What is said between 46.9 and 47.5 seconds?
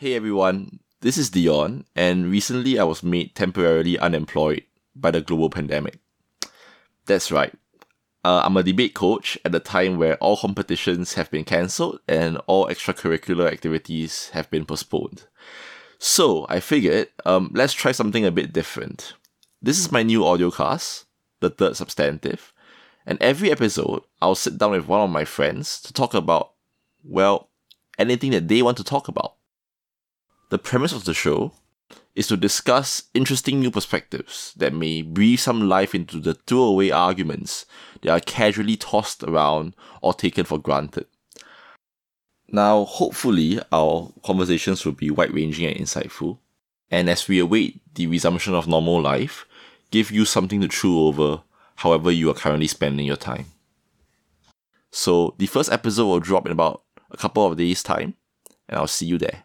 and as we